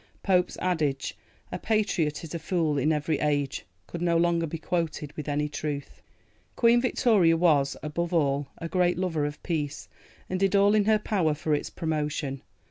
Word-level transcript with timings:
Pope's 0.23 0.57
adage, 0.59 1.15
"A 1.51 1.59
patriot 1.59 2.23
is 2.23 2.33
a 2.33 2.39
fool 2.39 2.79
in 2.79 2.91
every 2.91 3.19
age," 3.19 3.67
could 3.85 4.01
no 4.01 4.17
longer 4.17 4.47
be 4.47 4.57
quoted 4.57 5.13
with 5.15 5.29
any 5.29 5.47
truth. 5.47 6.01
Queen 6.55 6.81
Victoria 6.81 7.37
was, 7.37 7.77
above 7.83 8.11
all, 8.11 8.47
a 8.57 8.67
great 8.67 8.97
lover 8.97 9.25
of 9.27 9.43
peace, 9.43 9.87
and 10.27 10.39
did 10.39 10.55
all 10.55 10.73
in 10.73 10.85
her 10.85 10.97
power 10.97 11.35
for 11.35 11.53
its 11.53 11.69
promotion. 11.69 12.41